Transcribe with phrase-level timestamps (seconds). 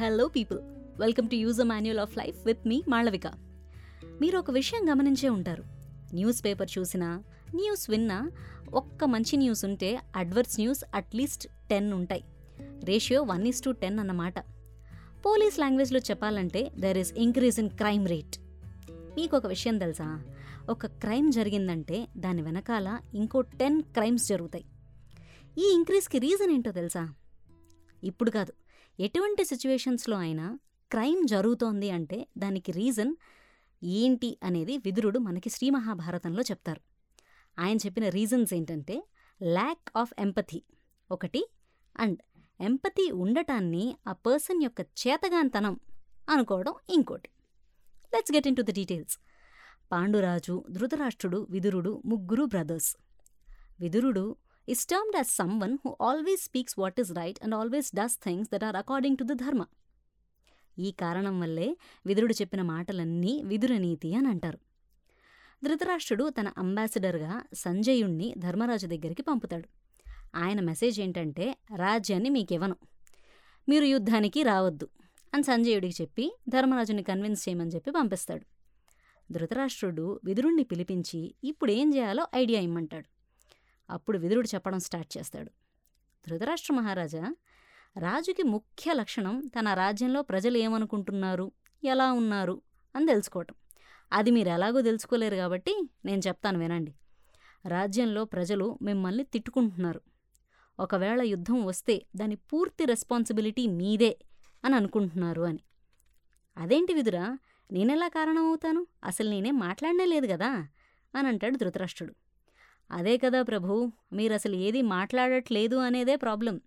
[0.00, 0.58] Hello people
[1.00, 3.26] welcome to user manual of life with me Malavika
[4.20, 5.64] మీరు ఒక విషయం గమనించే ఉంటారు.
[6.14, 7.22] న్యూస్ పేపర్ చూసినా
[7.54, 8.30] న్యూస్ విన్నా
[8.74, 12.24] ఒక్క మంచి న్యూస్ ఉంటే adverse news at least ten ఉంటాయి.
[12.84, 14.38] Ratio one is to ten అన్నమాట.
[15.26, 18.38] పోలీస్ లాంగ్వేజ్లో చెప్పాలంటే there is increase in crime rate
[19.16, 20.24] మీకు ఒక విషయం తెలుసా?
[20.68, 24.64] ఒక క్రైమ్ జరిగిందంటే దాని వెనకాల ఇంకో టెన్ క్రైమ్స్ జరుగుతాయి.
[25.58, 27.08] ఈ ఇంక్రీజ్కి రీజన్ ఏంటో తెలుసా?
[28.04, 28.52] ఇప్పుడు కాదు.
[28.98, 30.58] ఎటువంటి సిచ్యువేషన్స్లో అయినా
[30.90, 33.14] క్రైమ్ జరుగుతోంది అంటే దానికి రీజన్
[33.82, 36.80] ఏంటి అనేది విదురుడు మనకి శ్రీ మహాభారతంలో చెప్తారు.
[37.58, 39.02] ఆయన చెప్పిన రీజన్స్ ఏంటంటే
[39.42, 40.62] ల్యాక్ ఆఫ్ ఎంపథీ
[41.10, 41.50] ఒకటి
[41.96, 42.18] అండ్
[42.60, 45.80] ఎంపతి ఉండటాన్ని ఆ పర్సన్ యొక్క చేతగాంతనం
[46.30, 47.28] అనుకోవడం ఇంకోటి.
[48.14, 49.18] Let's get in to the details
[49.92, 52.96] Panduraju ధృతరాష్ట్రుడు విదురుడు ముగ్గురు brothers
[53.80, 54.36] Vidurudu
[54.68, 58.62] is termed as someone who always speaks what is right and always does things that
[58.62, 59.64] are according to the dharma.
[60.78, 64.58] ఈ కారణం వల్లే విదురుడు చెప్పిన మాటలన్నీ విదురనీతి అని అంటారు.
[65.64, 69.68] ధృతరాష్ట్రుడు తన అంబాసిడర్గా సంజయుణ్ణి ధర్మరాజు దగ్గరికి పంపుతాడు.
[70.36, 72.76] ఆయన మెసేజ్ ఏంటంటే రాజ్యాన్ని మీకివ్వను.
[73.68, 74.88] మీరు యుద్ధానికి రావద్దు
[75.34, 78.46] అని సంజయుడికి చెప్పి ధర్మరాజుని కన్విన్స్ చేయమని చెప్పి పంపిస్తాడు.
[79.32, 83.19] ధృతరాష్ట్రుడు విదురుణ్ణి పిలిపించి ఇప్పుడు ఏం చేయాలో ఐడియా ఇమ్మంటాడు.
[83.90, 85.50] అప్పుడు విదురుడు చెప్పడం స్టార్ట్ చేస్తాడు.
[86.28, 87.34] ధృతరాష్ట్ర మహారాజా
[87.98, 91.52] రాజుకి ముఖ్య లక్షణం తన రాజ్యంలో ప్రజలు ఏమనుకుంటున్నారు?
[91.84, 92.62] ఎలా ఉన్నారు?
[92.96, 93.54] అని తెలుసుకోవటం.
[94.12, 96.94] అది మీరు ఎలాగో తెలుసుకోలేరు కాబట్టి నేను చెప్తాను వినండి.
[97.68, 100.00] రాజ్యంలో ప్రజలు మిమ్మల్ని తిట్టుకుంటున్నారు.
[100.80, 104.18] ఒకవేళ యుద్ధం వస్తే దాని పూర్తి రెస్పాన్సిబిలిటీ మీదే
[104.64, 105.58] అని అనుకుంటున్నారు అని.
[106.56, 107.38] అదేంటి విదురా?
[107.72, 108.86] నేనెలా కారణమవుతాను?
[109.04, 110.68] అసలు నేనే మాట్లాడనే లేదు కదా?
[111.14, 112.14] అని అంటాడు ధృతరాష్ట్రుడు.
[112.92, 116.60] అదే కదా ప్రభు మీరసలు ఏది మాట్లాడట్లేదు అనేదే ప్రాబ్లం.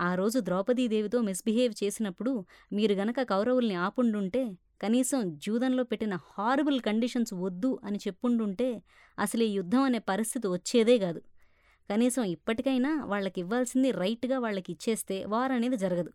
[0.00, 4.42] ఆ రోజు ద్రౌపదీదేవితో మిస్బిహేవ్ చేసినప్పుడు మీరు గనక కౌరవుల్ని ఆపుండుంటే
[4.82, 8.82] కనీసం జూదంలో పెట్టిన హారబుల్ కండిషన్స్ వద్దు అని చెప్పుండుంటే
[9.18, 11.20] అసలు ఈ యుద్ధం అనే పరిస్థితి వచ్చేదే కాదు.
[11.90, 16.12] కనీసం ఇప్పటికైనా వాళ్ళకి ఇవ్వాల్సింది రైట్గా వాళ్ళకి ఇచ్చేస్తే వార్ అనేది జరగదు.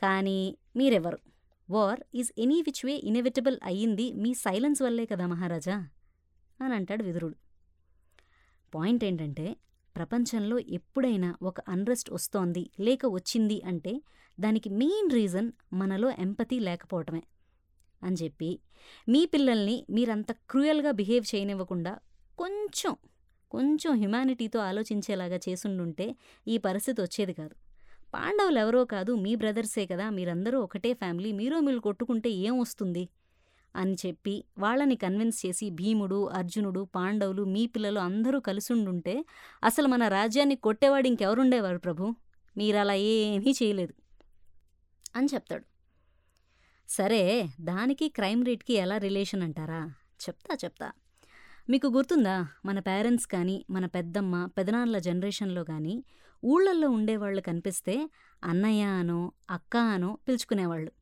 [0.00, 1.18] కానీ మీరెవరు
[1.70, 5.88] war is any which way inevitable అయ్యింది మీ సైలెన్స్ వల్లే కదా మహారాజా
[6.60, 7.51] అని అంటాడు విదురుడు.
[8.74, 9.46] పాయింట్ ఏంటంటే
[9.96, 13.92] ప్రపంచంలో ఎప్పుడైనా ఒక అన్రెస్ట్ వస్తోంది లేక వచ్చింది అంటే
[14.40, 17.22] దానికి మెయిన్ రీజన్ మనలో ఎంపతి లేకపోవటమే
[18.02, 18.60] అని చెప్పి
[19.08, 21.92] మీ పిల్లల్ని మీరంత క్రూయల్గా బిహేవ్ చేయనివ్వకుండా
[22.38, 22.94] కొంచెం
[23.50, 26.16] కొంచెం హ్యుమానిటీతో ఆలోచించేలాగా చేసుండుంటే
[26.48, 27.54] ఈ పరిస్థితి వచ్చేది కాదు.
[28.14, 33.08] పాండవులు ఎవరో కాదు మీ బ్రదర్సే కదా మీరందరూ ఒకటే ఫ్యామిలీ మీరు మీరు కొట్టుకుంటే ఏం వస్తుంది?
[33.76, 39.24] అని చెప్పి వాళ్ళని కన్విన్స్ చేసి భీముడు అర్జునుడు పాండవులు మీ పిల్లలు అందరూ కలిసుండుంటే
[39.64, 42.14] అసలు మన రాజ్యాన్ని కొట్టేవాడు ఇంకెవరుండేవారు ప్రభు?
[42.56, 43.94] మీరు అలా ఏమీ చేయలేదు
[45.16, 45.64] అని చెప్తాడు.
[46.88, 49.92] సరే దానికి క్రైమ్ రేట్కి ఎలా రిలేషన్ అంటారా?
[50.22, 50.90] చెప్తా చెప్తా.
[51.70, 52.46] మీకు గుర్తుందా?
[52.64, 56.04] మన పేరెంట్స్ కానీ మన పెద్దమ్మ పెదనాన్నల జనరేషన్లో కానీ
[56.44, 58.10] ఊళ్ళల్లో ఉండేవాళ్ళు కనిపిస్తే
[58.44, 60.92] అన్నయ్య అనో అక్క అనో పిలుచుకునేవాళ్ళు.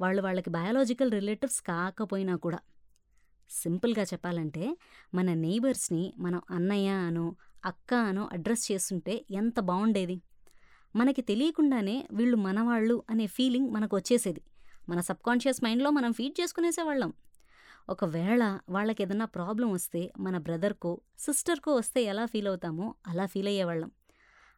[0.00, 2.58] వాళ్ళు వాళ్ళకి బయాలజికల్ రిలేటివ్స్ కాకపోయినా కూడా.
[3.50, 4.76] సింపుల్గా చెప్పాలంటే
[5.14, 10.22] మన నెయిబర్స్ని మనం అన్నయ్య అనో అక్క అనో అడ్రస్ చేస్తుంటే ఎంత బాగుండేది?
[10.96, 14.42] మనకి తెలియకుండానే వీళ్ళు మనవాళ్ళు అనే ఫీలింగ్ మనకు వచ్చేసేది.
[14.88, 17.12] మన సబ్కాన్షియస్ మైండ్లో మనం ఫీడ్ చేసుకునేసేవాళ్ళం
[17.88, 23.90] ఒకవేళ వాళ్ళకి ఏదైనా ప్రాబ్లం వస్తే మన బ్రదర్కో సిస్టర్కో వస్తే ఎలా ఫీల్ అవుతామో అలా ఫీల్ అయ్యేవాళ్ళం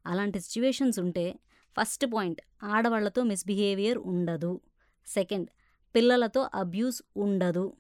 [0.07, 1.39] అలాంటి సిచ్యువేషన్స్ ఉంటే
[1.77, 4.61] ఫస్ట్ పాయింట్ ఆడవాళ్ళతో మిస్బిహేవియర్ ఉండదు.
[5.07, 5.49] సెకండ్.
[5.95, 7.73] పిల్లలతో అబ్యూస్ ఉండదు.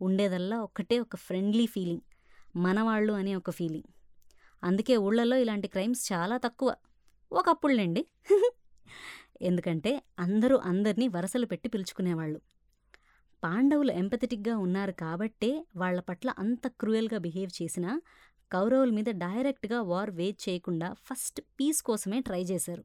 [0.00, 2.00] ఉండేదల్లా ఒక్కటే ఒక ఫ్రెండ్లీ ఫీలింగ్.
[2.56, 3.82] మనవాళ్ళు అనే ఒక ఫీలింగ్.
[4.64, 6.74] అందుకే ఊళ్ళల్లో ఇలాంటి క్రైమ్స్ చాలా తక్కువ.
[7.32, 8.06] ఒకప్పుడులేండి.
[9.42, 12.40] ఎందుకంటే అందరూ అందరినీ వరసలు పెట్టి పిలుచుకునేవాళ్ళు.
[13.44, 18.00] పాండవులు ఎంపథెటిక్గా ఉన్నారు కాబట్టే వాళ్ళ పట్ల అంత క్రూయల్గా బిహేవ్ చేసినా
[18.52, 22.84] కౌరవుల మీద డైరెక్ట్గా వార్ వేజ్ చేయకుండా ఫస్ట్ పీస్ కోసమే ట్రై చేశారు.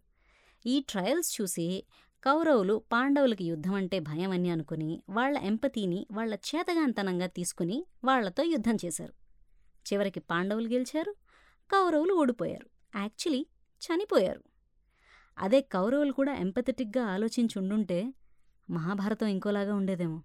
[0.66, 1.84] ఈ ట్రయల్స్ చూసి
[2.25, 9.13] కౌరవులు పాండవులకి యుద్ధమంటే భయమని భయం అని అనుకుని వాళ్ళ ఎంపతీని వాళ్ళ చేతగాంతనంగా తీసుకుని వాళ్ళతో యుద్ధం చేశారు.
[9.94, 11.12] చివరికి పాండవులు గెలిచారు
[11.72, 12.98] కౌరవులు ఓడిపోయారు.
[12.98, 13.45] యాక్చువల్లీ
[13.81, 14.44] చనిపోయారు.
[15.38, 18.13] అదే కౌరవులు కూడా ఎంపథెటిక్గా ఆలోచించుండుంటే
[18.69, 20.22] మహాభారతం ఇంకోలాగా ఉండేదేమో.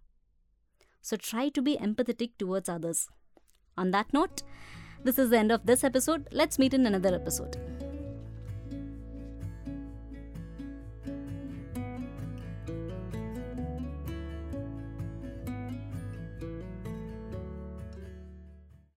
[1.05, 3.08] So try to be empathetic towards others.
[3.79, 4.43] On that note
[5.02, 7.69] this is the end of this episode let's meet in another episode